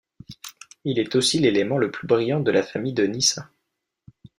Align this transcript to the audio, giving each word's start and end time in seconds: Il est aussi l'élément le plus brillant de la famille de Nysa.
Il 0.83 0.97
est 0.97 1.15
aussi 1.15 1.37
l'élément 1.37 1.77
le 1.77 1.91
plus 1.91 2.07
brillant 2.07 2.39
de 2.39 2.49
la 2.49 2.63
famille 2.63 2.93
de 2.95 3.05
Nysa. 3.05 3.51